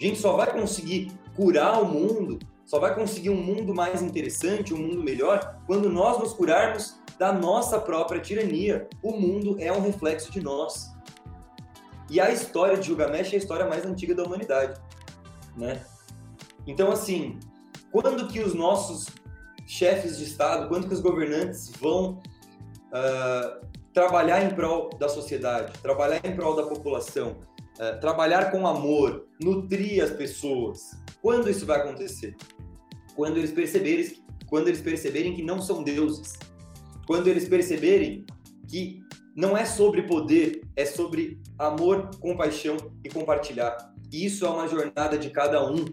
[0.00, 4.72] A gente só vai conseguir curar o mundo, só vai conseguir um mundo mais interessante,
[4.72, 8.88] um mundo melhor, quando nós nos curarmos da nossa própria tirania.
[9.02, 10.90] O mundo é um reflexo de nós.
[12.10, 14.80] E a história de Gilgamesh é a história mais antiga da humanidade
[15.56, 15.80] né?
[16.66, 17.38] Então, assim,
[17.90, 19.06] quando que os nossos
[19.66, 22.20] chefes de Estado, quando que os governantes vão
[22.88, 27.36] uh, trabalhar em prol da sociedade, trabalhar em prol da população,
[27.78, 31.01] uh, trabalhar com amor, nutrir as pessoas?
[31.22, 32.36] Quando isso vai acontecer?
[33.14, 36.32] Quando eles perceberem, quando eles perceberem que não são deuses,
[37.06, 38.26] quando eles perceberem
[38.68, 39.00] que
[39.34, 43.94] não é sobre poder, é sobre amor, compaixão e compartilhar.
[44.12, 45.84] Isso é uma jornada de cada um.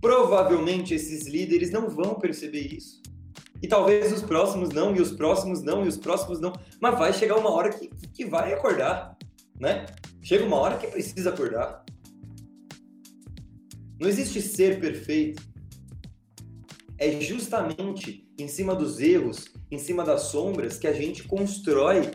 [0.00, 3.02] Provavelmente esses líderes não vão perceber isso.
[3.60, 6.52] E talvez os próximos não, e os próximos não, e os próximos não.
[6.80, 9.16] Mas vai chegar uma hora que, que vai acordar,
[9.58, 9.86] né?
[10.22, 11.84] Chega uma hora que precisa acordar.
[14.00, 15.42] Não existe ser perfeito.
[16.96, 22.10] É justamente em cima dos erros, em cima das sombras, que a gente constrói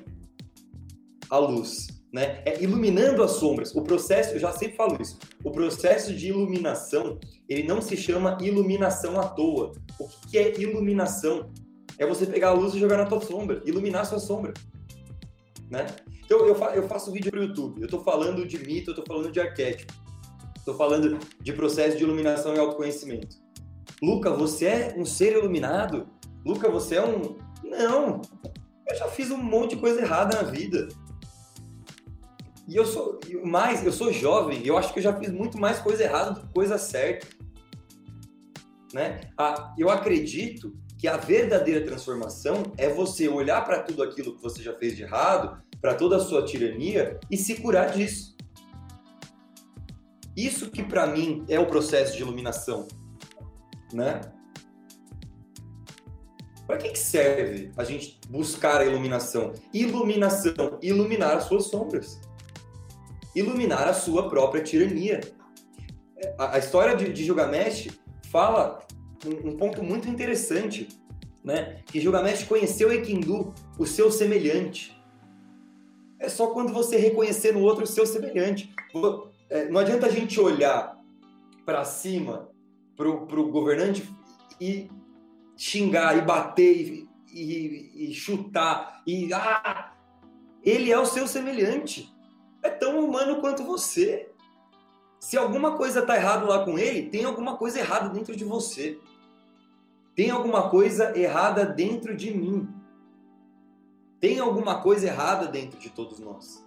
[1.29, 2.43] a luz né?
[2.45, 3.73] É iluminando as sombras.
[3.75, 7.17] O processo, eu já sempre falo isso, o processo de iluminação,
[7.49, 9.71] ele não se chama iluminação à toa.
[9.99, 11.51] O que é iluminação?
[11.97, 14.53] É você pegar a luz e jogar na tua sombra, iluminar a sua sombra,
[15.69, 15.87] né?
[16.23, 18.93] Então eu, fa eu faço vídeo para o YouTube, eu estou falando de mito, eu
[18.93, 19.93] estou falando de arquétipo,
[20.63, 23.35] estou falando de processo de iluminação e autoconhecimento.
[24.01, 26.07] Luca, você é um ser iluminado?
[26.45, 27.37] Luca, você é um...
[27.63, 28.21] Não!
[28.87, 30.87] Eu já fiz um monte de coisa errada na vida
[32.67, 35.79] e eu sou mais, eu sou jovem, eu acho que eu já fiz muito mais
[35.79, 37.27] coisa errada do que coisa certa.
[38.93, 39.21] Né?
[39.37, 44.63] Ah, eu acredito que a verdadeira transformação é você olhar para tudo aquilo que você
[44.63, 48.32] já fez de errado, para toda a sua tirania e se curar disso.
[50.35, 52.87] Isso que para mim é o processo de iluminação,
[53.91, 54.21] né?
[56.65, 59.53] Para que, que serve a gente buscar a iluminação?
[59.73, 62.19] Iluminação, iluminar as suas sombras
[63.35, 65.21] iluminar a sua própria tirania.
[66.37, 67.89] A, a história de, de, Gilgamesh
[68.31, 68.79] fala
[69.25, 70.87] um, um, ponto muito interessante,
[71.43, 71.81] né?
[71.85, 74.95] Que Gilgamesh conheceu Ekindu, o seu semelhante.
[76.19, 78.73] É só quando você reconhecer no outro o seu semelhante.
[79.53, 80.99] É, não adianta a gente olhar
[81.63, 82.49] para cima,
[82.97, 84.03] para o governante
[84.59, 84.89] e
[85.55, 89.93] xingar e bater e, e, e chutar e ah,
[90.63, 92.11] ele é o seu semelhante
[92.63, 94.31] é tão humano quanto você.
[95.19, 98.99] Se alguma coisa está errado lá com ele, tem alguma coisa errada dentro de você.
[100.15, 102.67] Tem alguma coisa errada dentro de mim.
[104.19, 106.65] Tem alguma coisa errada dentro de todos nós.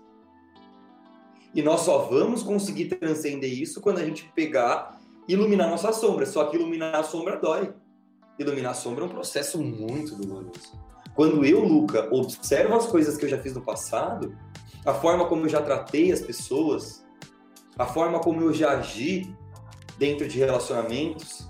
[1.57, 6.27] E nós só vamos conseguir transcender isso quando a gente pegar e iluminar nossa sombra.
[6.27, 7.73] Só que iluminar a sombra dói.
[8.39, 10.79] Iluminar a sombra é um processo muito doloroso.
[11.15, 14.37] Quando eu, Luca, observo as coisas que eu já fiz no passado,
[14.85, 17.03] a forma como eu já tratei as pessoas,
[17.79, 19.35] a forma como eu já agi
[19.97, 21.49] dentro de relacionamentos,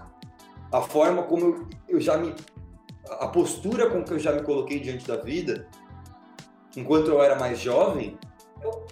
[0.73, 2.33] a forma como eu já me.
[3.11, 5.67] a postura com que eu já me coloquei diante da vida,
[6.77, 8.17] enquanto eu era mais jovem,
[8.63, 8.87] eu,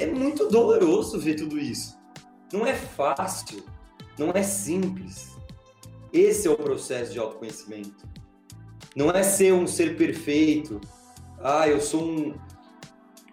[0.00, 1.98] é muito doloroso ver tudo isso.
[2.50, 3.62] Não é fácil,
[4.18, 5.36] não é simples.
[6.10, 8.08] Esse é o processo de autoconhecimento.
[8.96, 10.80] Não é ser um ser perfeito.
[11.38, 12.34] Ah, eu sou um,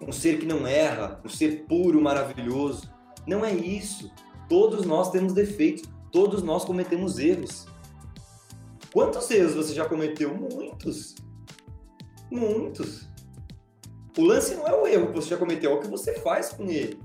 [0.02, 2.92] um ser que não erra, um ser puro, maravilhoso.
[3.26, 4.12] Não é isso.
[4.50, 7.66] Todos nós temos defeitos, todos nós cometemos erros.
[8.92, 10.36] Quantos erros você já cometeu?
[10.36, 11.16] Muitos.
[12.30, 13.08] Muitos.
[14.18, 16.50] O lance não é o erro que você já cometeu, é o que você faz
[16.50, 17.00] com ele.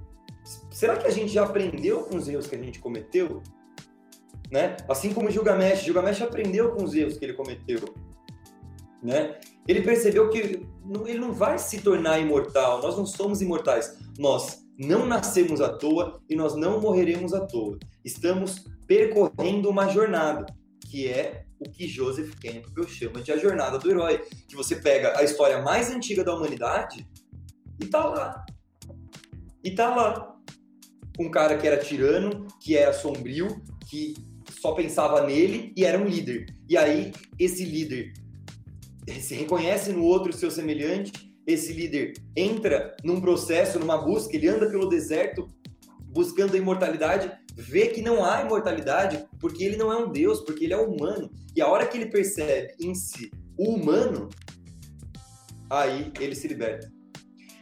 [0.71, 3.43] Será que a gente já aprendeu com os erros que a gente cometeu?
[4.51, 4.77] Né?
[4.89, 7.81] Assim como Gilgamesh, Gilgamesh aprendeu com os erros que ele cometeu
[9.03, 9.39] né?
[9.67, 12.81] Ele percebeu que ele não vai se tornar imortal.
[12.81, 13.99] Nós não somos imortais.
[14.19, 17.79] Nós não nascemos à toa e nós não morreremos à toa.
[18.05, 20.47] Estamos percorrendo uma jornada,
[20.89, 24.19] que é o que Joseph Campbell chama de a jornada do herói.
[24.49, 27.07] Que você pega a história mais antiga da humanidade
[27.81, 28.45] e tá lá.
[29.63, 30.37] E tá lá.
[31.19, 34.15] Um cara que era tirano, que era sombrio, que
[34.61, 36.47] só pensava nele e era um líder.
[36.69, 38.13] E aí, esse líder
[39.21, 41.13] se reconhece no outro seu semelhante,
[41.47, 45.49] esse líder entra num processo, numa busca, ele anda pelo deserto
[46.07, 50.65] buscando a imortalidade, vê que não há imortalidade porque ele não é um deus, porque
[50.65, 51.31] ele é humano.
[51.55, 54.29] E a hora que ele percebe em si o humano,
[55.69, 56.91] aí ele se liberta.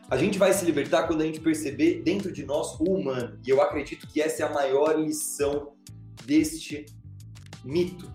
[0.08, 3.38] A gente vai se libertar quando a gente perceber dentro de nós o humano.
[3.46, 5.74] E eu acredito que essa é a maior lição
[6.24, 6.84] deste
[7.64, 8.12] mito.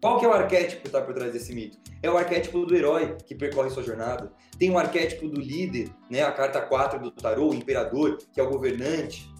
[0.00, 1.78] Qual que é o arquétipo que está por trás desse mito?
[2.02, 4.30] É o arquétipo do herói que percorre sua jornada.
[4.58, 6.22] Tem o arquétipo do líder, né?
[6.22, 9.32] A carta 4 do tarô, o imperador, que é o governante,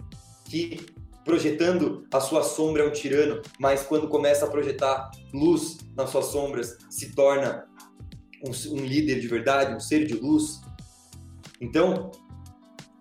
[0.46, 0.86] que
[1.26, 6.26] projetando a sua sombra é um tirano, mas quando começa a projetar luz nas suas
[6.26, 7.66] sombras, se torna
[8.46, 10.60] um, um líder de verdade, um ser de luz.
[11.60, 12.12] Então,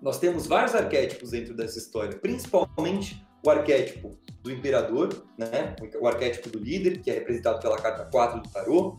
[0.01, 5.75] nós temos vários arquétipos dentro dessa história, principalmente o arquétipo do imperador, né?
[6.01, 8.97] o arquétipo do líder, que é representado pela carta 4 do tarô,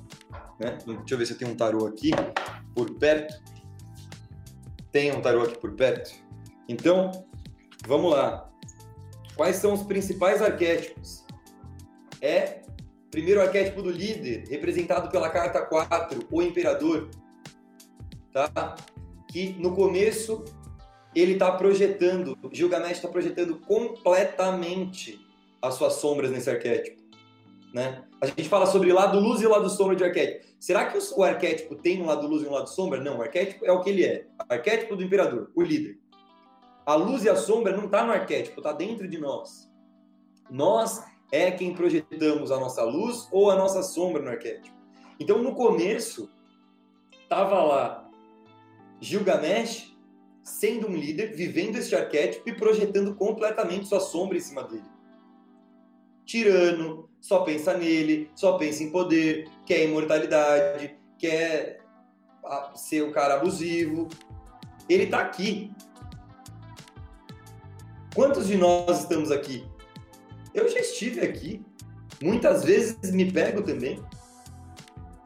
[0.61, 0.79] né?
[0.87, 2.13] Deixa eu ver se eu tenho um tarô aqui
[2.75, 3.35] por perto.
[4.93, 6.13] Tem um tarô aqui por perto.
[6.69, 7.11] Então,
[7.87, 8.49] vamos lá.
[9.37, 11.25] Quais são os principais arquétipos?
[12.23, 12.63] É
[13.11, 17.09] primeiro o arquétipo do líder, representado pela carta 4, o imperador,
[18.33, 18.77] tá?
[19.31, 20.45] Que no começo
[21.15, 25.19] ele está projetando, Gilgamesh está projetando completamente
[25.63, 27.03] as suas sombras nesse arquétipo,
[27.73, 28.05] né?
[28.21, 30.47] A gente fala sobre lado luz e lado sombra de arquétipo.
[30.61, 33.01] Será que o arquétipo tem um lado luz e um lado sombra?
[33.01, 34.27] Não, o arquétipo é o que ele é.
[34.49, 35.99] Arquétipo do imperador, o líder.
[36.87, 39.69] A luz e a sombra não está no arquétipo, está dentro de nós.
[40.49, 44.77] Nós é quem projetamos a nossa luz ou a nossa sombra no arquétipo.
[45.19, 46.31] Então, no começo,
[47.23, 48.09] estava lá
[49.01, 49.97] Gilgamesh
[50.45, 54.85] sendo um líder, vivendo este arquétipo e projetando completamente sua sombra em cima dele.
[56.25, 61.81] Tirano, só pensa nele, só pensa em poder, quer imortalidade, quer
[62.45, 64.09] ah, ser o cara abusivo.
[64.89, 65.73] Ele está aqui.
[68.17, 69.65] Quantos de nós estamos aqui?
[70.53, 71.65] Eu já estive aqui.
[72.21, 74.03] Muitas vezes me pego também,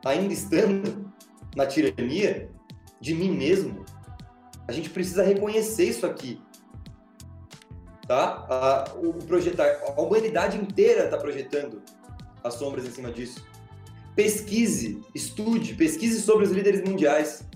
[0.05, 1.11] ainda estando
[1.57, 2.51] na tirania
[3.01, 3.87] de mim mesmo.
[4.69, 6.43] A gente precisa reconhecer isso aqui
[8.11, 8.45] tá?
[8.51, 11.81] A, o projetar, a humanidade inteira está projetando
[12.43, 13.47] as sombras em cima disso.
[14.17, 17.49] Pesquise, estude, pesquise sobre os líderes mundiais.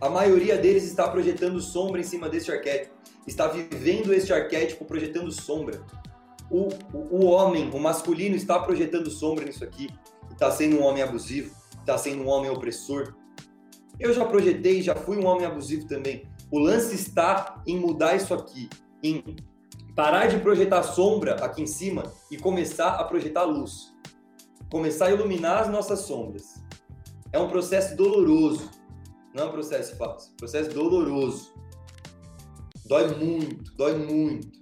[0.00, 2.94] A maioria deles está projetando sombra em cima deste arquétipo,
[3.26, 5.82] está vivendo este arquétipo projetando sombra.
[6.50, 9.88] O, o, o homem, o masculino, está projetando sombra nisso aqui,
[10.30, 13.14] está sendo um homem abusivo, está sendo um homem opressor.
[13.98, 16.28] Eu já projetei, já fui um homem abusivo também.
[16.50, 18.68] O lance está em mudar isso aqui,
[19.02, 19.36] em
[19.94, 23.92] parar de projetar sombra aqui em cima e começar a projetar luz.
[24.70, 26.62] Começar a iluminar as nossas sombras.
[27.32, 28.70] É um processo doloroso.
[29.34, 31.51] Não é um processo fácil, é um processo doloroso.
[32.92, 34.52] Dói muito, dói muito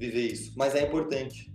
[0.00, 1.48] viver isso, mas é importante,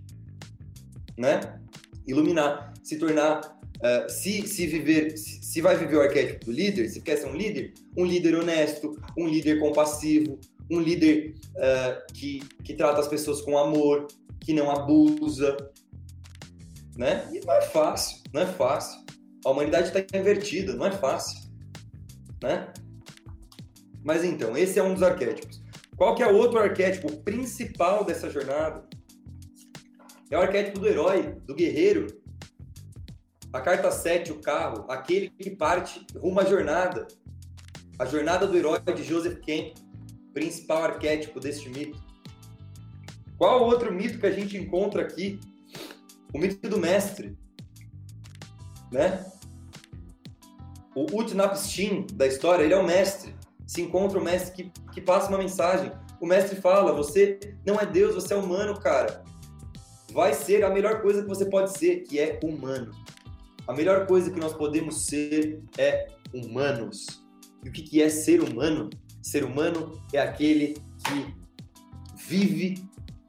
[1.18, 1.60] né?
[2.06, 3.40] Iluminar, se tornar,
[3.76, 7.26] uh, se, se viver, se, se vai viver o arquétipo do líder, se quer ser
[7.26, 10.40] um líder, um líder honesto, um líder compassivo,
[10.70, 14.06] um líder uh, que, que trata as pessoas com amor,
[14.40, 15.58] que não abusa,
[16.96, 17.28] né?
[17.34, 18.98] E não é fácil, não é fácil.
[19.44, 21.38] A humanidade está invertida, não é fácil,
[22.42, 22.72] né?
[24.02, 25.61] Mas então, esse é um dos arquétipos.
[26.02, 28.84] Qual que é outro arquétipo principal dessa jornada?
[30.32, 32.08] É o arquétipo do herói, do guerreiro.
[33.52, 37.06] A carta 7, o carro, aquele que parte rumo à jornada.
[38.00, 39.74] A jornada do herói de Joseph Campbell,
[40.34, 42.02] principal arquétipo deste mito.
[43.38, 45.38] Qual outro mito que a gente encontra aqui?
[46.34, 47.38] O mito do mestre,
[48.90, 49.24] né?
[50.96, 53.40] O Utnapishtim da história, ele é o mestre
[53.72, 55.90] se encontra o mestre que, que passa uma mensagem.
[56.20, 59.24] O mestre fala: você não é Deus, você é humano, cara.
[60.12, 62.92] Vai ser a melhor coisa que você pode ser, que é humano.
[63.66, 67.06] A melhor coisa que nós podemos ser é humanos.
[67.64, 68.90] E o que, que é ser humano?
[69.22, 70.74] Ser humano é aquele
[71.06, 71.34] que
[72.14, 72.86] vive,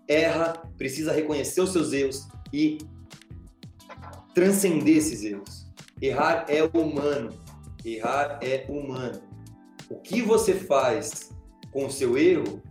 [0.10, 2.80] erra, precisa reconhecer os seus erros e
[4.34, 5.72] transcender esses erros.
[6.02, 7.32] Errar é humano.
[7.86, 9.33] Errar é humano
[9.94, 11.32] o que você faz
[11.72, 12.64] com o seu erro,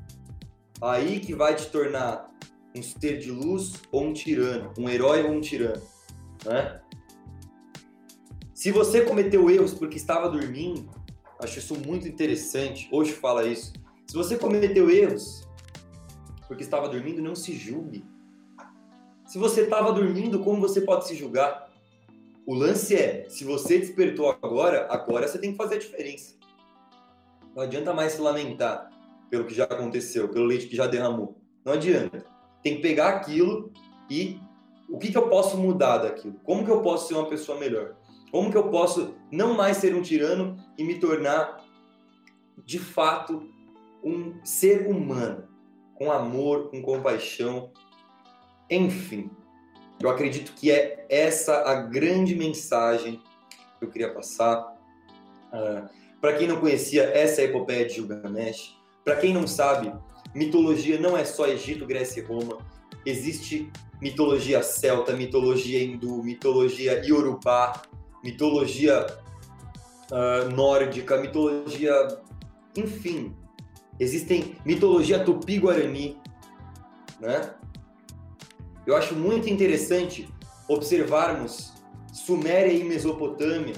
[0.81, 2.29] aí que vai te tornar
[2.77, 5.81] um ser de luz ou um tirano, um herói ou um tirano,
[6.45, 6.81] né?
[8.53, 10.91] Se você cometeu erros porque estava dormindo,
[11.39, 12.89] acho isso muito interessante.
[12.91, 13.73] Hoje fala isso.
[14.09, 15.49] Se você cometeu erros
[16.49, 18.05] porque estava dormindo, não se julgue.
[19.27, 21.73] Se você estava dormindo, como você pode se julgar?
[22.45, 26.42] O lance é, se você despertou agora, agora você tem que fazer a diferença.
[27.55, 28.91] Não adianta mais se lamentar
[29.31, 31.37] pelo que já aconteceu, pelo leite que já derramou.
[31.65, 32.25] Não adianta.
[32.63, 33.73] Tem que pegar aquilo
[34.11, 34.39] e
[34.89, 36.35] o que, que eu posso mudar daquilo?
[36.45, 37.97] Como que eu posso ser uma pessoa melhor?
[38.31, 41.65] Como que eu posso não mais ser um tirano e me tornar,
[42.65, 43.49] de fato,
[44.03, 45.49] um ser humano,
[45.95, 47.71] com amor, com compaixão,
[48.69, 49.31] enfim.
[50.01, 53.23] Eu acredito que é essa a grande mensagem
[53.79, 54.77] que eu queria passar.
[55.53, 55.89] Uh,
[56.23, 58.79] para quem não conhecia, essa é a epopeia de Gilgamesh.
[59.05, 59.93] Para quem não sabe,
[60.33, 62.59] mitologia não é só Egito, Grécia e Roma.
[63.05, 63.69] Existe
[64.01, 67.83] mitologia celta, mitologia hindu, mitologia iorubá,
[68.23, 69.05] mitologia
[70.13, 71.93] uh, nórdica, mitologia.
[72.77, 73.35] Enfim,
[73.99, 76.17] existem mitologia tupi-guarani,
[77.19, 77.53] né?
[78.87, 80.29] Eu acho muito interessante
[80.69, 81.73] observarmos
[82.13, 83.75] Suméria e Mesopotâmia,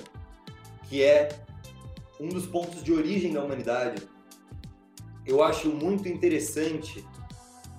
[0.90, 1.43] que é
[2.24, 4.02] um dos pontos de origem da humanidade.
[5.26, 7.06] Eu acho muito interessante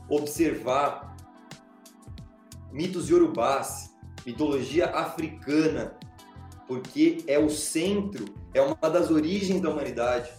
[0.07, 1.15] observar
[2.71, 5.97] mitos yorubás, mitologia africana,
[6.67, 10.31] porque é o centro, é uma das origens da humanidade.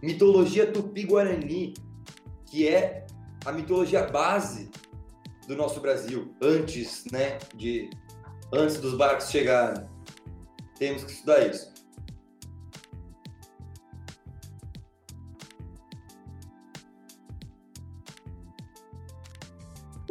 [0.00, 1.74] Mitologia tupi-guarani,
[2.46, 3.06] que é
[3.44, 4.70] a mitologia base
[5.48, 7.90] do nosso Brasil, antes, né, de
[8.52, 9.86] antes dos barcos chegarem.
[10.78, 11.72] Temos que estudar isso.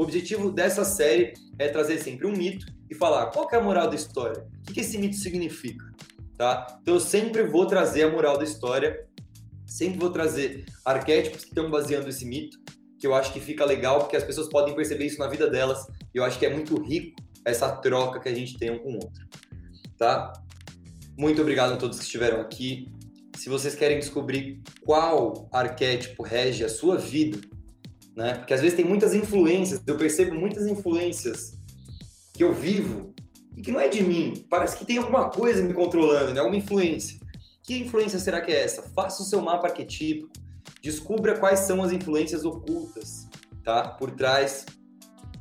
[0.02, 3.88] O objetivo dessa série é trazer sempre um mito e falar qual é a moral
[3.88, 5.86] da história, o que, que esse mito significa,
[6.36, 6.76] tá?
[6.82, 9.08] Então eu sempre vou trazer a moral da história,
[9.64, 12.58] sempre vou trazer arquétipos que estão baseando esse mito,
[12.97, 15.86] que eu acho que fica legal porque as pessoas podem perceber isso na vida delas
[16.16, 18.93] e eu acho que é muito rico essa troca que a gente tem um com
[18.93, 19.24] o outro,
[19.99, 20.34] tá?
[21.16, 22.91] Muito obrigado a todos que estiveram aqui.
[23.38, 27.39] Se vocês querem descobrir qual arquétipo rege a sua vida,
[28.16, 28.36] né?
[28.36, 31.57] Porque às vezes tem muitas influências, eu percebo muitas influências
[32.34, 33.14] que eu vivo
[33.55, 36.39] e que não é de mim, parece que tem alguma coisa me controlando, né?
[36.39, 37.20] Alguma influência.
[37.64, 38.84] Que influência será que é essa?
[38.95, 40.30] Faça o seu mapa arquetípico,
[40.82, 43.28] descubra quais são as influências ocultas,
[43.64, 43.88] tá?
[43.88, 44.66] Por trás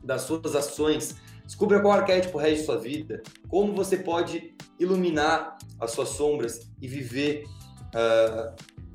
[0.02, 1.14] das suas ações.
[1.44, 7.44] Descubra qual arquétipo rege sua vida, como você pode iluminar as suas sombras e viver
[7.94, 8.54] uh,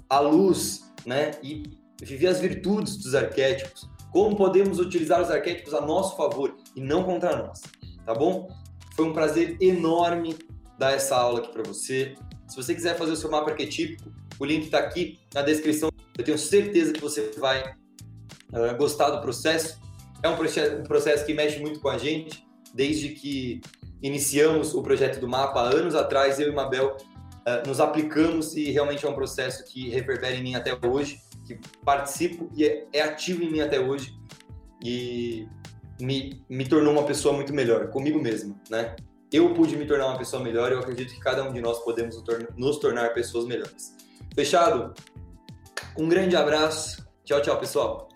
[0.09, 1.31] a luz, né?
[1.43, 1.63] E
[2.01, 7.03] viver as virtudes dos arquétipos, como podemos utilizar os arquétipos a nosso favor e não
[7.03, 7.61] contra nós,
[8.05, 8.49] tá bom?
[8.95, 10.37] Foi um prazer enorme
[10.77, 12.15] dar essa aula aqui para você.
[12.47, 15.89] Se você quiser fazer o seu mapa arquetípico, o link está aqui na descrição.
[16.17, 17.61] Eu tenho certeza que você vai
[18.53, 19.81] uh, gostar do processo.
[20.23, 23.61] É um processo, um processo que mexe muito com a gente, desde que
[24.01, 29.05] iniciamos o projeto do mapa anos atrás, eu e Mabel uh, nos aplicamos e realmente
[29.05, 33.43] é um processo que reverbera em mim até hoje que participo e é, é ativo
[33.43, 34.17] em mim até hoje
[34.83, 35.47] e
[35.99, 38.95] me, me tornou uma pessoa muito melhor, comigo mesmo, né?
[39.31, 41.79] Eu pude me tornar uma pessoa melhor e eu acredito que cada um de nós
[41.79, 42.21] podemos
[42.55, 43.95] nos tornar pessoas melhores.
[44.33, 44.93] Fechado?
[45.97, 47.05] Um grande abraço.
[47.23, 48.09] Tchau, tchau, pessoal.